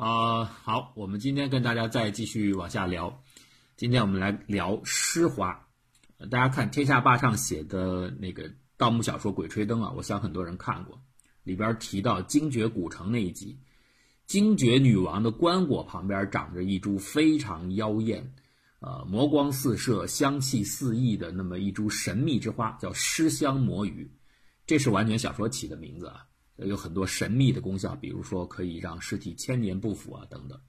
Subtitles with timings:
[0.00, 3.22] 啊，好，我们今天跟大家再继续往下聊。
[3.76, 5.66] 今天我们来聊诗花。
[6.30, 10.98] 大家看天下霸唱写的那个盗墓小说《鬼吹灯》啊，我想很多人看过。
[11.42, 13.58] 里边提到精绝古城那一集，
[14.26, 18.32] 精绝女王的棺椁旁边长着一株非常妖艳、
[18.78, 24.10] 呃魔光四射、香气四溢的那么一株神秘之花，叫尸香魔芋。
[24.66, 26.24] 这是完全小说起的名字啊，
[26.66, 30.60] 有很多神秘的功效，比如说可以让尸体千年不腐啊等等。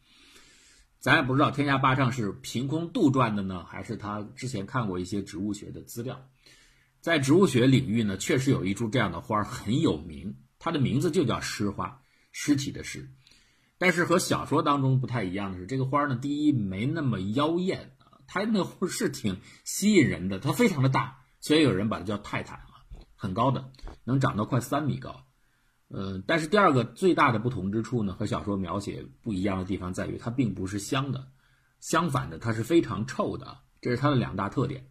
[1.00, 6.30] 咱也不知道天下霸唱是凭空杜撰的呢，还是他之前看过一些植物学的资料。
[7.00, 10.36] 在植物学领域呢，确实有一株这样的花很有名。
[10.60, 13.10] 它的名字就叫尸花，尸体的尸。
[13.80, 22.86] 但是和小说当中不太一样的是，这个花呢，第一没那么妖艳啊，它那个是挺吸引人的，它非常的大，所以有人把它叫泰坦啊，
[23.16, 23.72] 很高的，
[24.04, 25.26] 能长到快三米高。
[25.94, 31.28] 嗯，但是第二个最大的不同之处呢，和小说描写不一样的地方在于，它并不是香的，
[31.80, 34.86] 相反的，它是非常臭的，这是它的两大特点。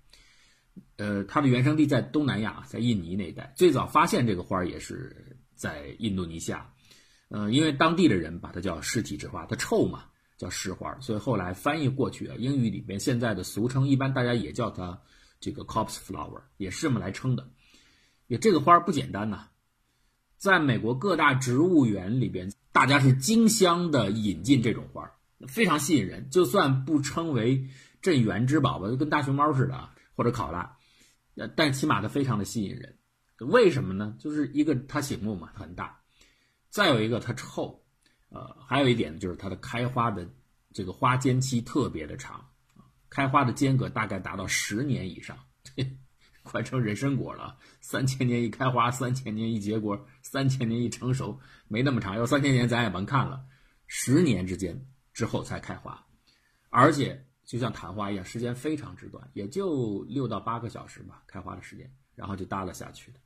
[0.97, 5.37] 呃，它的原生地在东南亚，在印尼那一带，最早发现这个花也是。
[5.61, 6.73] 在印度尼西亚，
[7.29, 10.07] 嗯，因为当地的人把它叫尸体之花，它臭嘛，
[10.39, 14.99] 叫尸花，所以后来翻译过去啊，英语里面现在的俗称，一般大家也叫它
[15.39, 17.47] 这个 c o p s flower，也是这么来称的。
[18.27, 19.49] 也这个花不简单呐，
[20.41, 25.07] 在美国各大植物园里边，大家是竞相的引进这种花，
[25.47, 26.31] 非常吸引人。
[26.31, 27.69] 就算不称为
[28.01, 30.79] 镇园之宝吧，就跟大熊猫似的啊，或者考拉，
[31.55, 32.97] 但起码它非常的吸引人。
[33.41, 34.17] 为什么呢？
[34.19, 36.01] 就是一个它醒目嘛，它很大；
[36.71, 37.79] 再有一个它臭，
[38.31, 40.27] 呃，还有一点就是它的开花的
[40.73, 42.43] 这个花间期特别的长，
[43.11, 45.37] 开花的间隔大概达到十年以上，
[46.43, 47.57] 快成人参果了。
[47.81, 51.39] 三千年一开花，三千年一结果，三千年一成熟，
[51.69, 52.17] 没那么长。
[52.17, 53.45] 要三千年咱也甭看了，
[53.87, 56.07] 十年之间之后才开花，
[56.69, 63.19] 而且就像昙花一样，时间非常之短，也就六到八个小时吧，开花的时间，然后就耷拉下去的。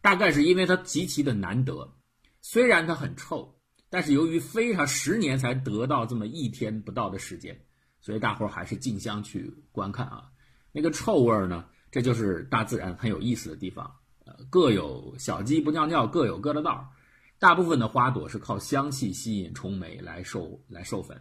[0.00, 1.96] 大概是因为它极其的难得，
[2.42, 3.58] 虽然它很臭，
[3.88, 7.58] 但是由于非常十年才得到这么一天不到的时间，
[8.00, 10.30] 所以大伙儿还是竞相去观看啊。
[10.70, 11.64] 那个臭味呢，
[11.96, 13.90] 这就是大自然很有意思的地方。
[14.26, 16.86] 呃，各有小鸡不尿尿，各有各的道儿。
[17.38, 21.18] 大部分的花朵是靠香气吸引虫媒来授来授粉，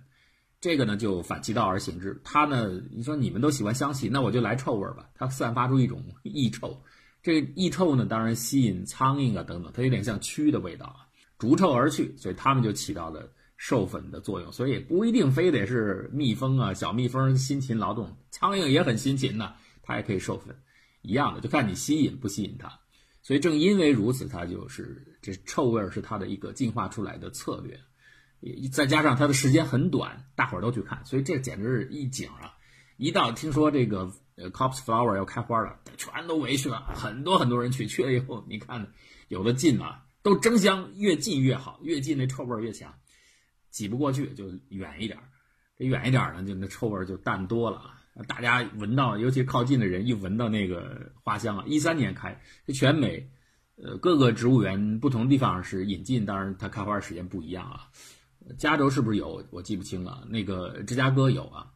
[0.59, 2.19] 这个呢就反其道而行之。
[2.25, 5.07] 它呢，你说你们都喜欢香气，那我就来臭味儿吧。
[5.15, 6.77] 它散发出一种异臭。
[7.23, 11.07] 这个异臭呢，当然吸引苍蝇啊等等，它有点像蛆的味道啊，
[11.39, 14.51] 逐臭而去，所以它们就起到了授粉的作用。
[14.51, 20.55] 所以不一定非得是蜜蜂啊，小蜜蜂辛勤劳动，苍蝇也很辛勤呢，它也可以授粉，
[21.05, 22.79] 一样的，就看你吸引不吸引它。
[23.21, 27.79] 所以正因为如此，它就是这臭味是它的一个进化出来的策略，
[28.69, 32.53] 再加上它的时间很短，大伙儿都去看，所以这简直是一景啊！
[32.97, 34.11] 一到听说这个。
[34.37, 37.87] 呃 cops flower 要开花了，全都围去了，很多很多人去。
[37.87, 38.85] 去了以后，你看，
[39.29, 42.93] 有的近嘛，都争相越近越好，越近那臭味越强。
[43.69, 45.17] 挤不过去就远一点，
[45.77, 48.01] 这远一点呢，就那臭味就淡多了啊。
[48.27, 53.29] 大家闻到，尤其靠近的人一闻到那个花香啊，一三年开，这全美，
[53.75, 57.89] 呃，各个植物园不同地方是引进，当然它开花时间不一样啊。
[58.57, 59.43] 加州是不是有？
[59.51, 60.25] 我记不清了。
[60.29, 61.67] 那个芝加哥有啊。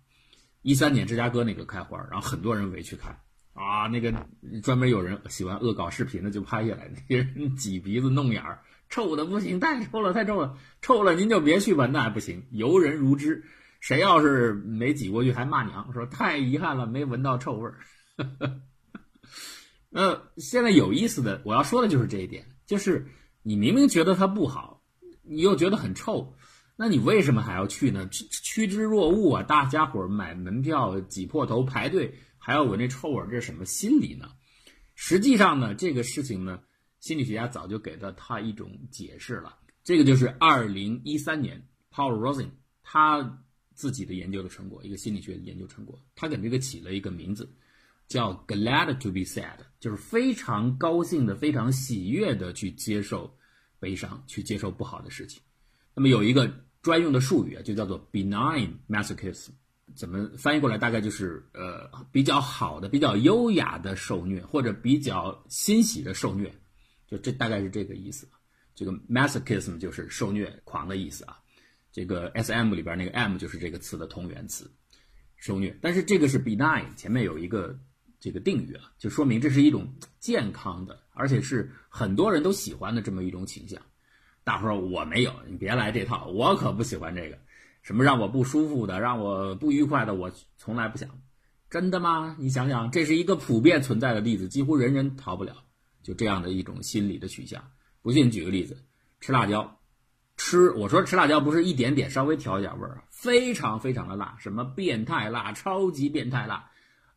[0.61, 3.17] 一三年芝加哥那个开花，然后很多人围去看
[3.53, 4.13] 啊，那个
[4.61, 13.43] 专门有人喜欢恶搞视频的就拍下来，那些人挤鼻子弄眼儿，臭的不行，太臭了，太臭了，臭了您就别去闻，那不行，游人如织，
[13.79, 17.79] 谁要是没挤过去还骂娘，说太遗憾了，没闻到臭味儿。
[19.89, 23.07] 那， 现在有意思的我要说的就是这一点，就是
[23.41, 24.83] 你明明觉得它不好，
[25.23, 26.35] 你又觉得很臭。
[26.75, 28.07] 那你为什么还要去呢？
[28.07, 29.43] 趋趋之若鹜啊！
[29.43, 34.29] 大家伙买门票挤破头排队，还要闻这臭味儿，这是什么心理呢？
[34.95, 36.61] 实际上呢，这个事情呢，
[37.01, 39.57] 心理学家早就给了他一种解释了。
[39.83, 42.51] 这个就是二零一三年 Paul Rosen
[42.81, 43.43] 他
[43.79, 45.97] 自己的研究的成果，一个心理学的研究成果。
[46.15, 47.49] 他给这个起了一个名字，
[48.07, 53.33] 叫 Glad to be sad，就是非常高兴的、非常喜悦的去接受
[53.79, 55.41] 悲伤，去接受不好的事情。
[55.95, 56.51] 那么有一个。
[56.81, 59.49] 专用的术语啊，就叫做 benign masochism，
[59.95, 60.77] 怎么翻译过来？
[60.77, 66.49] 大概就是呃比较好的、比较优雅的受虐，或者比较欣喜的受虐，
[67.05, 68.25] 就这大概是这个意思。
[68.73, 71.38] 这个 masochism 就是受虐狂的意思啊。
[71.91, 74.69] 这个 S M 里边那个 M 就是这个词的同源词，
[75.37, 75.77] 受虐。
[75.81, 77.79] 但是这个是 benign，前面有一个
[78.19, 83.81] 这个定语啊，就说明这是一种健康的，而且是很多人都喜欢的这么一种倾向。
[84.43, 87.37] 大伙说我没有，你别来这套，我可不喜欢这个。
[87.81, 91.09] 什么让我不舒服的，让我不愉快的，我从来不想。
[91.69, 92.35] 真的吗？
[92.39, 95.63] 你想想，这是一个普遍存在的例子，几乎人人逃不了。
[96.03, 97.71] 就这样的一种心理的取向。
[98.01, 98.83] 不信，举个例子，
[99.21, 99.78] 吃辣椒，
[100.39, 106.71] 吃我说吃辣椒不是一点点，稍微调一点味儿啊，非常非常的辣，什么变态辣，超级变态辣，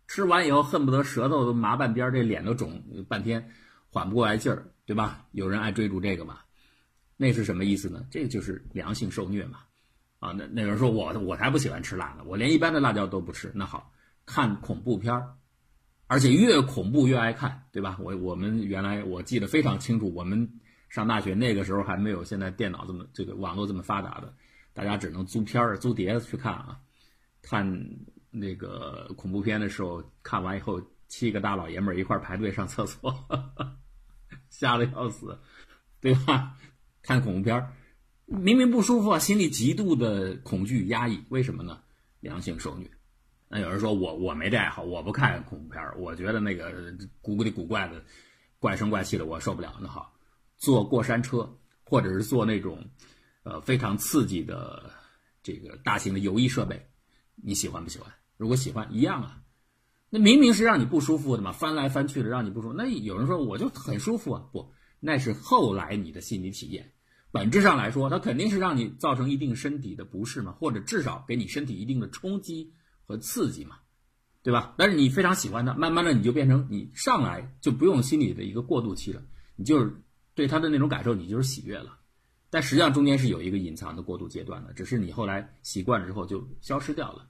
[0.09, 3.49] 吃完以后恨不得舌头都麻半边，这脸都肿半天，
[3.91, 5.25] 缓不过来劲儿，对吧？
[5.31, 6.41] 有人爱追逐这个嘛？
[7.17, 8.05] 那是什么意思呢？
[8.11, 9.61] 这就是良性受虐嘛。
[10.19, 13.53] 啊，那那人说我我才不喜欢吃辣呢，我连一般的辣椒都不吃。
[13.55, 13.93] 那好
[14.27, 15.35] 看恐怖片儿，
[16.09, 17.97] 而且越恐怖越爱看，对吧？
[18.01, 20.61] 我我们原来我记得非常清楚，我们
[20.93, 24.35] 上大学那个时候还没有现在电脑这么这个网络这么发达的，
[24.75, 26.79] 大家只能租片儿、租碟子去看啊。
[27.41, 27.67] 看
[28.31, 30.79] 那个恐怖片的时候，看完以后
[31.09, 33.11] 七个大老爷们儿一块排队上厕所，
[34.51, 35.41] 吓得要死，
[35.99, 36.59] 对吧？
[37.01, 37.73] 看恐怖片儿。
[38.27, 41.81] 明明不舒服啊，心里极度的恐惧压抑，为什么呢？
[42.21, 42.87] 良性受虐。
[43.49, 48.05] 那有人说我我没这爱好，我不看恐怖片我觉得那个古里古怪的、
[48.59, 49.75] 怪声怪气的，我受不了。
[49.81, 50.15] 那好，
[50.63, 52.89] 坐过山车，或者是坐那种
[53.43, 54.93] 呃非常刺激的
[55.43, 56.89] 这个大型的游艺设备，
[57.35, 58.13] 你喜欢不喜欢？
[58.37, 59.43] 如果喜欢，一样啊。
[60.09, 62.75] 那明明是让你不舒服的嘛，翻来翻去的让你不舒服。
[62.75, 66.93] 那有人说我就很舒服啊，不，那是后来你的心理体验。
[67.33, 72.73] 本质上来说，它肯定是让你造成一定身体的不适嘛，或者至少给你身体一定的冲击
[73.05, 73.79] 和刺激嘛，
[74.45, 74.77] 对吧？
[74.79, 79.25] 但是你非常喜欢它，慢慢的你就变成你上来就不用心理的一个过渡期了，
[79.57, 80.01] 你就是
[80.35, 81.99] 对他的那种感受，你就是喜悦了。
[82.51, 87.27] 但实际上中间是有一个隐藏的过渡阶段的，只是你后来习惯了之后就消失掉了。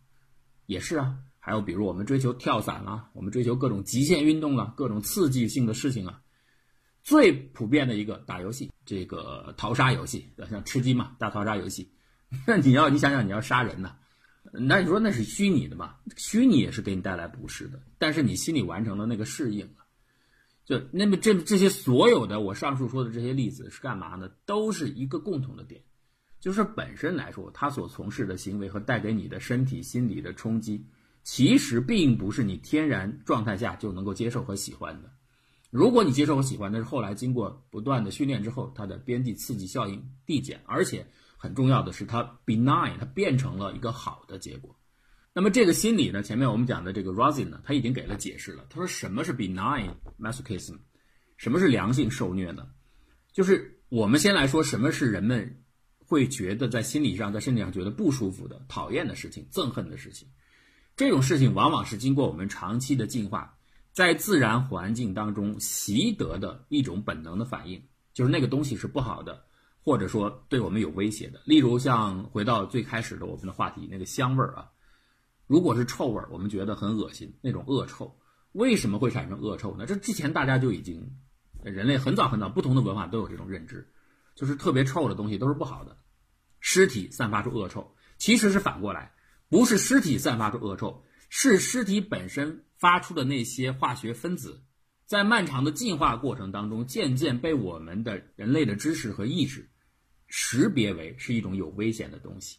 [0.67, 6.21] 也是啊，还有比如我们追求跳伞啊，我们追求各种极限运动了，各种刺激性的事情啊。
[7.03, 11.93] 最普遍的一个打游戏，这个逃杀游戏，像吃鸡嘛，大逃杀游戏。
[12.47, 13.97] 那你要你想想，你要杀人呢，
[14.53, 15.97] 那你说那是虚拟的嘛？
[16.17, 19.69] 虚拟也是给你带来不适的，但是你心里完成了那个适应。
[20.65, 24.31] 就那么这这些所有的我上述说的这些例子是干嘛呢？
[24.47, 25.83] 都是一个共同的点，
[26.39, 30.87] 就是本身来说，他所从事的行为和带给你的身体心理的冲击，
[31.25, 35.11] 其实并不是你天然状态下就能够接受和喜欢的。
[35.71, 41.07] 如果你接受和喜欢，那是后来经过不断的训练之后，它的边际刺激效应递减，而且
[41.37, 44.77] 很重要的是，它 benign，它变成了一个好的结果。
[45.35, 48.67] 那么这个心理呢，前面我们讲的这个 Rosin 呢，他已经给了解释了。
[48.69, 49.91] 他说什么是 benign
[50.21, 50.77] masochism，
[51.37, 52.67] 什么是良性受虐呢？
[53.33, 55.63] 就是我们先来说什么是人们
[56.07, 60.29] 会觉得在心理上、在身体上觉得不舒服的、讨厌的事情、憎恨的事情。
[60.97, 63.57] 这种事情往往是经过我们长期的进化。
[63.93, 67.83] 在自然环境当中习得的一种本能的反应，
[68.15, 69.45] 就是那个东西是不好的，
[69.83, 71.43] 或者说对我们有威胁的。
[71.45, 74.71] 例如，像回到最开始的我们的话题，那个香味儿啊，
[75.47, 78.19] 如果是臭味儿，我们觉得很恶心，那种恶臭，
[78.53, 79.87] 为什么会产生恶臭呢？
[79.87, 81.17] 这之前大家就已经，
[81.63, 83.89] 人类很早很早，不同的文化都有这种认知，
[84.35, 85.97] 就是特别臭的东西都是不好的，
[86.61, 89.13] 尸体散发出恶臭，其实是反过来，
[89.49, 92.65] 不是尸体散发出恶臭，是尸体本身。
[92.83, 94.65] 发出的那些化学分子，
[95.07, 99.71] 在漫长的进化过程当中，渐渐被我们的人类的知识和意识
[100.27, 102.59] 识别为是一种有危险的东西。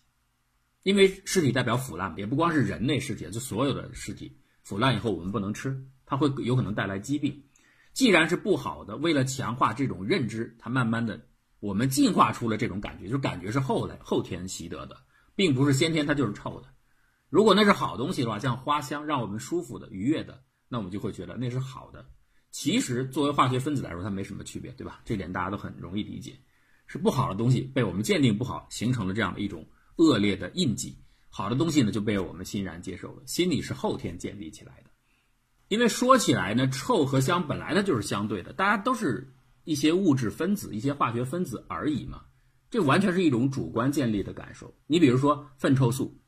[0.83, 7.43] 因为尸体代表腐烂，也不光是人类尸体，就所有的尸体腐烂以后我们不能吃，它会有可能带来疾病。
[7.93, 11.27] 既然是不好的，为了强化这种认知，它慢慢的
[11.59, 14.97] 我们进化出了这种感觉，就是感觉是后来后天习得的，
[15.35, 16.67] 并不是先天它就是臭的。
[17.29, 22.05] 如果那是好东西的话，像花香，让我们舒服的、愉悦的，那我们就会觉得那是好的。
[22.51, 25.01] 其实作为化学分子来说，它没什么区别，对吧？
[25.05, 26.35] 这点大家都很容易理解。
[26.85, 29.65] 是不好的东西被我们鉴定不好，形成了这样的一种
[29.97, 30.97] 恶劣的印记。
[31.29, 33.23] 好的东西呢，就被我们欣然接受了。
[33.25, 34.89] 心理是后天建立起来的。
[35.67, 39.33] 因为说起来呢，臭和香本来它就是相对的，大家都是
[39.63, 42.21] 一些物质分子、一些化学分子而已嘛。
[42.69, 44.73] 这完全是一种主观建立的感受。
[44.87, 46.19] 你比如说粪臭素。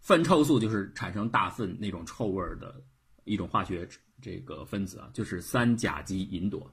[0.00, 2.82] 粪臭素就是产生大粪那种臭味的
[3.24, 3.88] 一种化学
[4.20, 6.66] 这个分子啊，就是三甲基吲哚。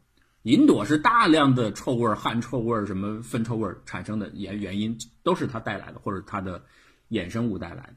[0.44, 6.64] 吲哚是大量的臭味、汗臭味、什么粪臭味产生的原原因，都是它带来的，或者它的
[7.10, 7.96] 衍生物带来的。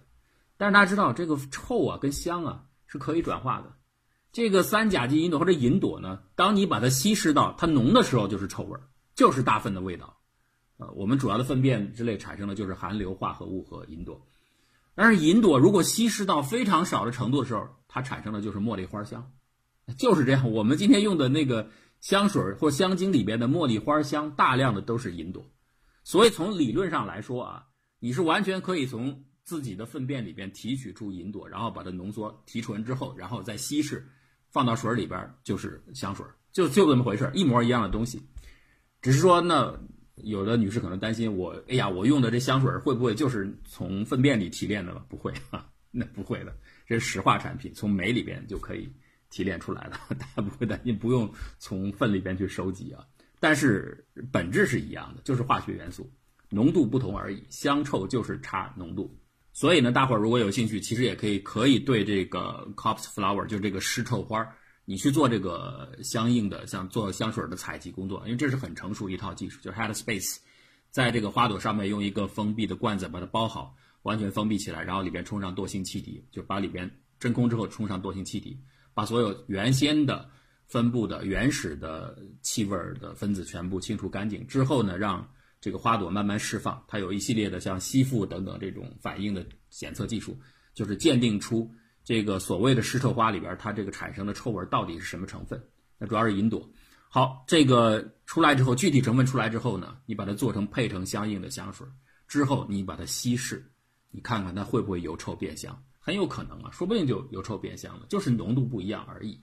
[0.56, 3.72] 但是大家知道，这个臭啊跟香啊是可以转化的。
[4.32, 8.78] 这个三甲基吲哚或者吲哚呢，当你把它稀释到它浓的时候，就是臭味，
[9.14, 10.18] 就是大粪的味道。
[10.78, 14.20] 呃，我们主要的粪便之类产生的就是含硫化合物和吲哚。
[14.94, 19.30] 但是银朵如果稀释到非常少的程度的时候，它产生的就是茉莉花香，
[19.96, 20.50] 就是这样。
[20.50, 21.70] 我们今天用的那个
[22.02, 25.42] 香水或香精里边的茉莉花香，大量的都是银朵，
[26.04, 27.64] 所以从理论上来说啊，
[28.00, 34.04] 你是完全可以从自己的粪便里边提取出银朵，然后把它浓缩提纯之后，然后再稀释，
[34.50, 38.20] 放到水里边就是香水，就就这么回事，一模一样的东西。
[39.00, 39.72] 只是说，那
[40.16, 45.06] 有的女士可能担心我，哎呀，我用的这香水会不会就是从粪便里提炼的了？
[45.08, 46.52] 不会啊， 那不会的，
[46.84, 48.92] 这是石化产品，从煤里边就可以
[49.32, 53.04] 提炼出来的， 大家不会担心，不用从粪里边去收集啊。
[53.40, 56.08] 但是本质是一样的，就是化学元素，
[56.50, 59.18] 浓度不同而已，香臭就是差浓度。
[59.52, 64.46] 所以呢，大伙儿如果有兴趣，其实也可以可以对这个 cops flower，就这个湿臭花。
[64.84, 70.38] 你去做这个相应的像做香水的采集工作，因为这是很成熟一套技术，就是 headspace，
[70.90, 78.58] 在这个花朵上面用一个封闭的罐子把它包好，完全封闭起来，然后里边充上惰性气体，就把里边真空之后充上惰性气体，
[78.94, 80.28] 把所有原先的
[80.66, 85.28] 分布的原始的气味的分子全部清除干净之后呢，让
[85.60, 90.38] 这个花朵慢慢释放，它有一系列的像吸附等等这种反应的检测技术，
[90.74, 91.72] 就是鉴定出。
[92.04, 95.62] 这个所谓的湿臭花里边，它这个产生的臭味到底是什么成分？
[95.98, 96.68] 那主要是吲哚。
[97.08, 101.86] 好，这个出来之后，具体成分出来之后呢，你把它做成配成相应的香水，
[102.26, 103.70] 之后你把它稀释，
[104.10, 105.80] 你看看它会不会由臭变香？
[106.04, 109.40] 很有可能啊，说不定就由臭变香了，就是浓度不一样而已。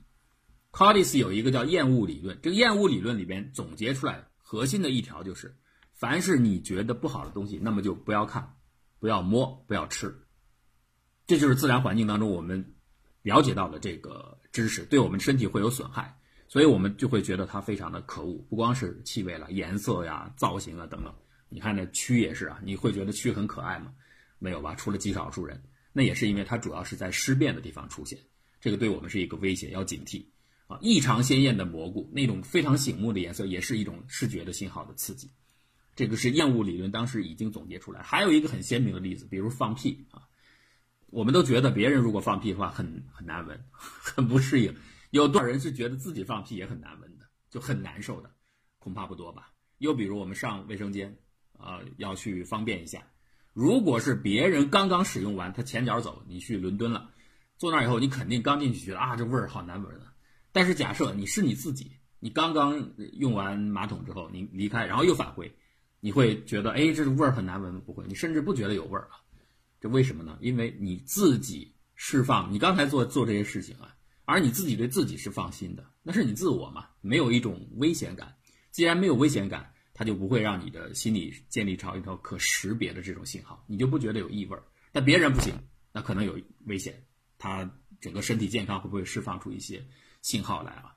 [0.74, 5.56] c a r d i s 有一个叫厌恶理论，这个厌恶理论里边总结出来核心的一条就是：
[5.94, 8.56] 凡是你觉得不好的东西，那么就不要看，
[9.00, 10.13] 不要摸，不要吃。
[11.25, 12.75] 这就是自然环境当中我们
[13.22, 18.38] 了解到的这个知识，对我们身体会有损害，所以我们就会觉得它非常的可恶。
[18.50, 21.16] 不光是气味了，颜色呀、造型啊等等。
[21.48, 23.94] 你看那蛆也是啊，你会觉得蛆很可爱吗？
[24.39, 24.75] 没有吧？
[24.75, 28.19] 除了极少数人，那也是因为它主要是在尸变的地方出现，
[28.62, 30.25] 这个对我们是一个威胁，要警惕
[30.67, 30.77] 啊！
[30.81, 35.29] 异常鲜艳的蘑菇，那种非常醒目的颜色，也是一种视觉的信号的刺激。
[35.96, 38.01] 这个是厌恶理论当时已经总结出来。
[38.01, 40.24] 还有一个很鲜明的例子，比如放屁啊。
[41.08, 44.74] 我们都觉得别人如果放屁的话很很难闻， 很不适应。
[45.10, 48.31] 有多少人是觉得自己放屁也很难闻的，就很难受的？
[48.77, 49.51] 恐怕不多吧。
[49.79, 51.17] 又比如我们上卫生间，
[51.58, 53.01] 啊，要去方便一下。
[53.60, 57.10] 如果是别人刚刚使用完，他前脚走，你去伦敦了，
[57.58, 60.06] 坐那以后，你肯定刚进去觉得啊，这味儿好难闻的。
[60.54, 65.54] 但是假设你是你自己，你刚刚用完马桶之后，你离开，然后又返回，
[66.00, 67.82] 你会觉得哎，这味儿很难闻？
[67.82, 69.20] 不会，你甚至不觉得有味儿啊。
[69.82, 70.38] 这为什么呢？
[70.39, 78.34] 因为你自己释放，你刚才做做这些事情啊，而你自己对自己是放心的，那是你自我嘛，没有一种危险感。
[78.72, 84.58] 既然没有危险感，它就不会让你的心理建立成一条可识别的这种信号，你就不觉得有异味。
[84.94, 85.53] 但别人不行，
[85.91, 87.03] 那可能有危险，
[87.38, 89.86] 他整个身体健康会不会释放出一些
[90.22, 90.96] 信号来啊？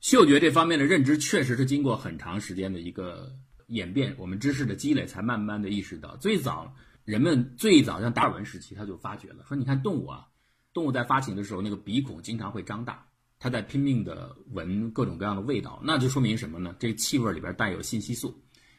[0.00, 3.30] 嗅觉这方面的认知确实是经过很长时间的一个
[3.66, 6.74] 演变，我们知识的积累才慢慢的意识到，最早。
[7.04, 10.26] 人们最早像达尔文时期，他就发觉了，说你看动物啊，
[10.72, 13.06] 动物在发情的时候，那个鼻孔经常会张大，
[13.38, 16.74] 它在拼命的闻各种各样的味道，那就说明什么呢？
[16.78, 18.34] 这气味里边带有信息素，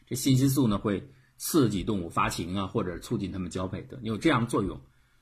[0.08, 1.08] 这信息素呢会
[1.38, 4.82] 刺激动物发情啊，或者促进它们交配的，有这样的作用。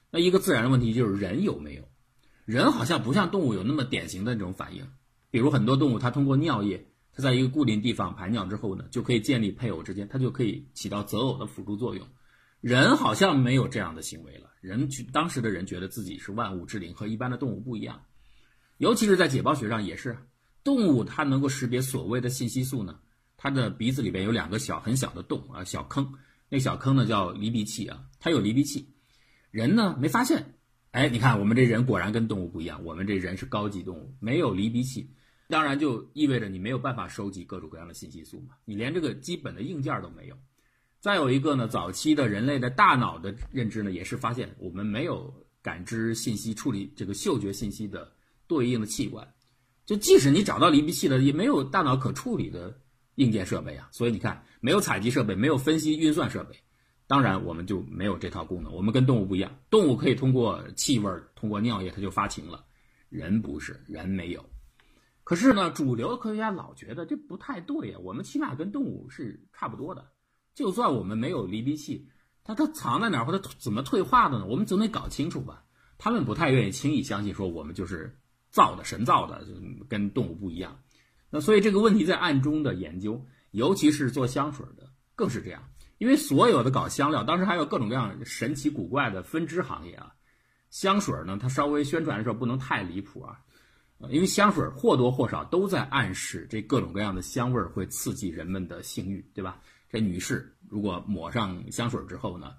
[0.09, 1.83] 那一个自然的问题就是人有没有？
[2.45, 4.87] 人好像不像动物有那么典型的这种反应，
[5.29, 12.07] 比如很多动物它通过尿液，它在一个固定地方排尿之后呢，就可以建立配偶之间，它就可以起到择偶的辅助作用。
[12.61, 14.49] 人好像没有这样的行为了。
[14.61, 18.01] 人当时的人觉得自己是万物之灵，和一般的动物不一样。
[18.83, 20.17] 尤其是在解剖学上也是，
[20.61, 22.99] 动物它能够识别所谓的信息素呢。
[23.37, 26.13] 它的鼻子里边有两个小很小的洞啊，小坑。
[26.49, 28.85] 那小坑呢叫离鼻器啊，它有离鼻器。
[29.51, 30.55] 人呢没发现。
[30.91, 32.83] 哎，你看我们这人果然跟动物不一样。
[32.83, 35.09] 我们这人是高级动物，没有离鼻器，
[35.47, 38.55] 当然就意味着你没有办法收集各种各样的信息素嘛。
[38.65, 40.35] 你连这个基本的硬件都没有。
[40.99, 48.11] 再有一个呢，早期的人类的大脑的认知呢，也是发现我们没有感知信息、处理这个嗅觉信息的
[48.47, 49.27] 对应的器官。
[49.85, 52.79] 就即使你找到离鼻器了，也没有大脑可处理的
[53.15, 53.89] 硬件设备啊。
[53.91, 56.55] 所以你看，没有采集设备，没有分析运算设备，
[57.05, 58.73] 当然我们就没有这套功能。
[58.73, 62.63] 我们跟动物不一样，动物可以通过气味、通过尿液，它就发情了。
[63.09, 64.43] 人不是，人没有。
[65.25, 67.99] 可是呢，主流科学家老觉得这不太对呀。
[67.99, 70.05] 我们起码跟动物是差不多的。
[70.55, 72.07] 就算我们没有离鼻器，
[72.43, 74.45] 它它藏在哪儿或者怎么退化的呢？
[74.45, 75.63] 我们总得搞清楚吧。
[75.97, 78.17] 他们不太愿意轻易相信说我们就是
[78.53, 79.45] 造的神造的，
[79.89, 80.79] 跟动物不一样。
[81.31, 85.61] 那所以这个问题在暗中的研究，尤其是做香水的更是这样。
[85.97, 90.13] 因为所有的搞香料，当时还有各种各样神奇古怪的分支行业啊。
[90.69, 93.39] 香水呢，它稍微宣传的时候不能太离谱啊，
[94.09, 99.59] 因为香水或多或少都在暗示这各种各样的香味会刺激人们的性欲，对吧？
[99.89, 102.53] 这女士如果抹上香水之后呢，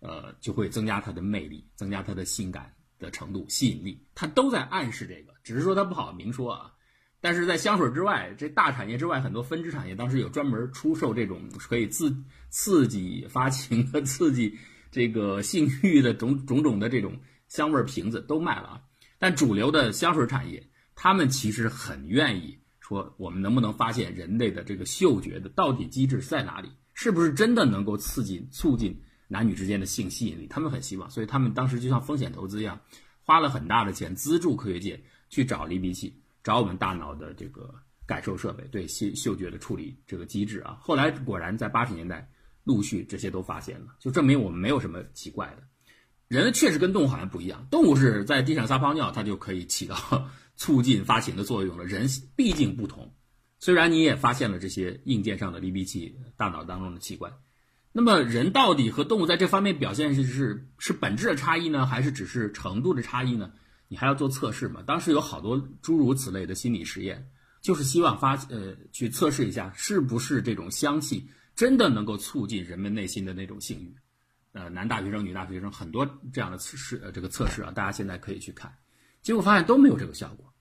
[0.00, 4.06] 呃，就会增加她的魅力，增加她的性感的程度、吸引力。
[4.14, 6.72] 它都在暗示这个，只是说它不好明说啊。
[7.20, 12.16] 但是在香水之外，这大产业之外，很多分支产业当时有专门出售这种可以自
[12.50, 14.56] 刺激发情和 刺激
[14.90, 18.80] 这个性欲的种种种的这种香味瓶子都卖了啊。
[19.18, 26.70] 但主流的香水产业，他们其实很愿意说，我们能不能发现人类的这个嗅觉的到底机制在哪里？
[26.94, 30.46] 是不是真的能够刺激促进男女之间的性吸引力？
[30.48, 32.80] 他们很希望，所以他们当时就像风险投资一样，
[33.22, 36.20] 花了很大的钱资助科学界去找离鼻器。
[36.44, 37.74] 找我们大脑的这个
[38.06, 42.26] 感受设备，对嗅嗅觉的处理这个机制啊，后来果然在八十年代
[42.64, 45.62] 陆续这些都发现了，就证明我们没有什么奇怪的。
[46.28, 49.96] 人确实跟动物好像不一样，动物是在地上撒泡尿，它就可以起到
[50.56, 51.84] 促进发情的作用了。
[51.84, 53.12] 人毕竟不同，
[53.58, 57.30] 虽然你也发现了这些硬件上的离鼻器，大脑当中的器官，
[57.98, 63.50] 那么人到底和动物在这方面表现是是是本质的差异呢，还是只是程度的差异呢？
[63.88, 64.80] 你还要做测试嘛？
[64.86, 67.28] 当时有好多诸如此类的心理实验，
[67.60, 73.92] 就是希望发呃去测试一下，是不是这种香气真的能够促进人们内心的那种性欲。
[74.52, 78.72] 呃，男大学生、女大学生很多这样的测试，呃，这个测试啊，大家现在可以去看，
[79.22, 80.54] 结果发现都没有这个效果。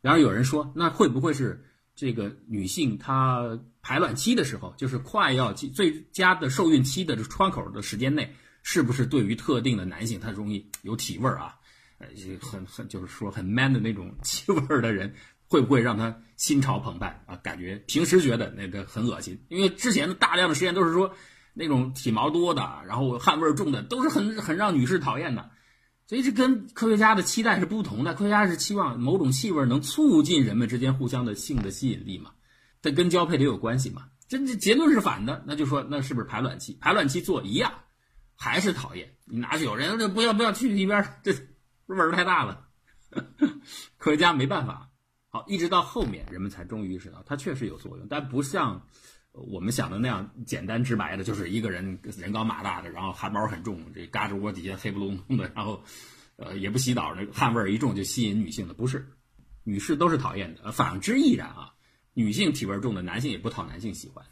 [0.00, 1.62] 然而有人说，那会不会是
[2.00, 11.54] 这个女性她排卵期的时候，就是快要最佳的受孕期的窗口的时间内，是不是对于特定的男性，他容易有体味啊？
[11.98, 12.06] 呃，
[12.40, 15.14] 很很就是说很 man 的那种 气味的人，
[15.46, 17.36] 会不会让他心潮澎湃啊？
[17.42, 21.14] 感觉平时觉得那个很恶心，因为之前的大量的实验都是说
[21.52, 25.50] 那种体毛多的，然后汗味重的，都是很很让女士讨厌的。
[26.10, 28.12] 所以这跟科学家的期待是不同的。
[28.14, 32.32] 科学家是期望某种气味能促进人们之间互相的性的吸引力嘛，
[32.82, 34.08] 这跟交配得有关系嘛？
[34.26, 36.76] 这这结论是反的，那就说那是不是排卵期？
[36.80, 37.72] 排卵期做一样，
[38.34, 39.08] 还是讨厌？
[39.24, 41.32] 你拿去有人这不要不要去一边这。
[41.86, 42.66] 味儿太大了，
[43.96, 44.90] 科学家没办法。
[45.28, 48.84] 好，一直到后面，人们才终于意识到它确实有作用，但不像
[49.32, 55.82] 我们想的那样简单直白的，就是一个人人高马大的，然后汗毛很重，这嘎吱窝底下黑不隆咚的，然后
[56.36, 59.06] 呃也不洗澡，那个汗味一重就吸引女性的，不是，
[59.64, 60.72] 女士都是讨厌的。
[60.72, 61.72] 反之亦然啊，
[62.14, 64.24] 女性体味重的男性也不讨男性喜欢。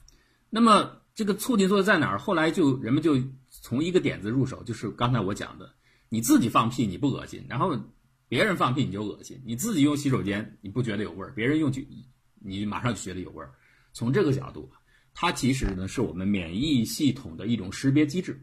[0.50, 2.18] 那么这个促进作用在哪儿？
[2.18, 3.16] 后来就人们就
[3.50, 5.74] 从一个点子入手，就是刚才我讲的。
[6.10, 7.78] 你自己放屁你不恶心，然后
[8.28, 9.38] 别人放屁你就恶心。
[9.44, 11.86] 你自己用洗手间你不觉得有味儿，别人用去
[12.40, 13.52] 你马上就觉得有味儿。
[13.92, 14.72] 从这个角度，
[15.20, 18.40] 它其实呢是我们免疫系统的一种识别机制。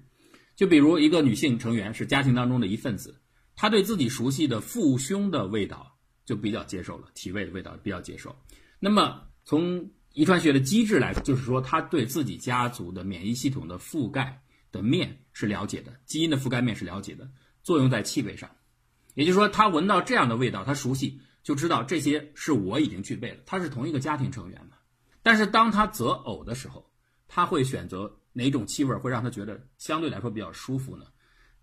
[0.58, 3.18] 就比如一个女性成员是家庭当中的一份子，
[3.56, 8.36] 她对自己熟悉的父兄的味道就比较接受了，体味的味道比较接受。
[8.78, 14.42] 那么从遗传学的机制来说，就是说她对自己家族的免疫系统的覆盖
[14.74, 17.26] 的面是了解的，基因的覆盖面是了解的。
[17.64, 18.52] 作用在气味上，
[19.14, 23.38] 也就是说，他闻到这样的味道，他熟悉，就知道这些是我已经具备了。
[23.46, 24.75] 他是同一个家庭成员嘛？
[25.26, 26.88] 但是当他择偶的时候，
[27.28, 31.08] 他会选择哪种气味会让他觉得相对来说比较舒服呢？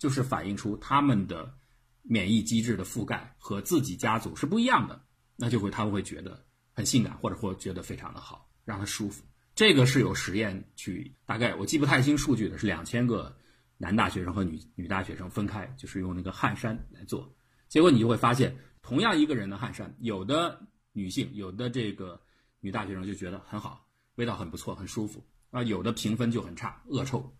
[0.01, 1.55] 就是反映出他们的
[2.03, 5.01] 免疫机制的覆盖和自己家族是不一样的，
[5.37, 9.22] 那就会他们会觉得很性感，或者或觉得非常的好，让他舒服。
[9.55, 13.33] 这个是有实验去，大概我记不太清数据的，是两千个。
[13.79, 17.29] 男大学生和女女大学生分开，就是用那个汗衫来做，
[17.68, 20.57] 结果你就会发现，同样一个人的汗衫，有的
[20.92, 22.20] 女性，有的这个
[22.62, 27.31] 女大学生就觉得很好，味道很不错，很舒服啊，有的评分就很差，恶臭，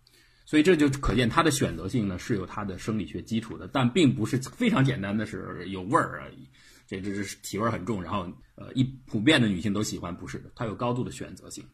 [0.45, 6.47] 所以这就可见它的选择性呢是有它的生理学基础的，但并不是非常简单的是有味儿而已，
[6.87, 11.65] 这这是体味很重，然后呃一普遍的女性都喜欢，不是的，它有高度的选择性，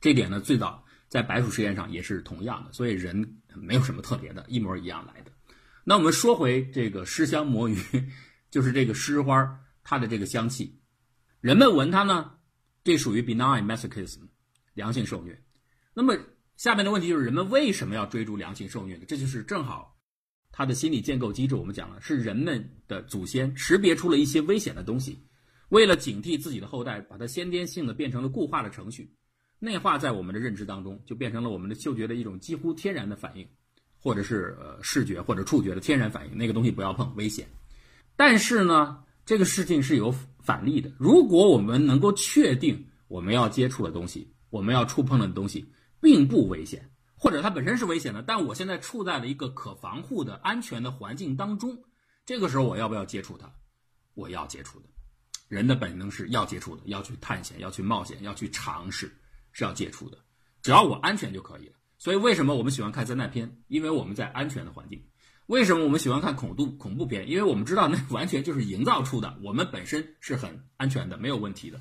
[0.00, 0.84] 这点呢最早。
[1.06, 5.30] 在白鼠实验上也是同样的，所以人没有什么特别的，一模一样来的。
[5.84, 7.76] 那我们说回这个尸香魔芋，
[8.50, 10.80] 就是这个尸花它的这个香气，
[11.40, 12.32] 人们闻它呢，
[12.84, 14.20] 这属于 benign masochism，
[14.74, 15.36] 良性受虐。
[15.94, 16.14] 那么
[16.56, 19.04] 下面的问题就是，人们为什么要追逐良性受虐呢？
[19.08, 19.98] 这就是正好
[20.52, 21.54] 它的心理建构机制。
[21.54, 25.18] 我们讲了，是人们的祖先识别出了一些危险的东西，
[25.70, 29.10] 为了警惕自己的后代，把它先天性的变成了固化的程序。
[29.58, 33.48] 内化在我们的认知当中，就变成了我们的嗅觉的一种几乎天然的反应，
[33.98, 36.36] 或者是呃视觉或者触觉的天然反应。
[36.36, 37.48] 那个东西不要碰，危险。
[38.14, 40.90] 但是呢，这个事情是有反例的。
[40.98, 45.64] 如果我们能够确定我们要接触的东西，我们要触碰的东西
[46.00, 51.76] 并不危险，或者它本身是危险的，但我现在处在了一个可防护的安全的环境当中，
[52.26, 53.50] 这个时候我要不要接触它？
[54.14, 54.86] 我要接触的。
[55.48, 59.12] 人的本能是要接触的，要去探险，要去冒险，要去尝试。
[59.56, 60.18] 是要接触的，
[60.62, 61.74] 只要我安全就可以了。
[61.96, 63.48] 所以为什么我们喜欢看灾难片？
[63.68, 65.00] 因为我们在安全的环境。
[65.46, 67.28] 为什么我们喜欢看恐怖恐怖片？
[67.28, 71.80] 因为我们知道那 完全就是营造出的，我们本身是很安全的，没有问题的。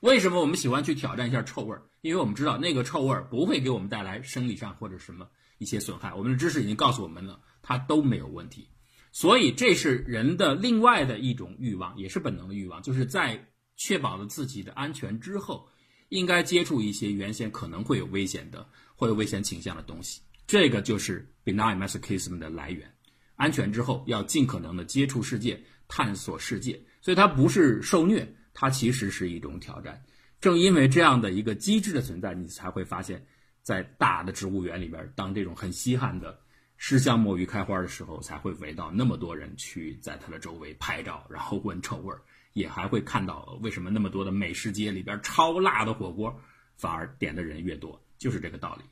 [0.00, 1.82] 为什么我们喜欢去挑战一下臭味儿？
[2.00, 6.12] 因为我们知道那个臭味儿不会给我们带来生理上或者什么一些损害。
[6.12, 8.68] 我们的知识已经告诉我们了，它都没有问题。
[9.12, 13.46] 所以这是人的另外的一种欲望，也是本能的欲望，就是在
[13.76, 15.68] 确保了自己的安全之后，
[16.08, 20.20] 应该接触一些原先可能会有危险的或有危险倾向的东西。
[20.46, 22.93] 这个就是 benign masochism 的来源。
[23.36, 30.02] 安全之后，要尽可能的接触世界，探索世界，所以它不是受虐，它其实是一种挑战。
[30.40, 33.24] 正因为这样的一个机制的存在，你才会发现，
[33.62, 36.38] 在大的植物园里边，当这种很稀罕的
[36.76, 42.20] 湿香墨鱼开花的时候，才会围到那么多人去在它的周围拍照，然后闻臭味儿，
[42.52, 46.38] 也还会看到为什么那么多的美食街里边超辣的火锅，
[46.76, 48.84] 反而点的人越多，就是这个道理。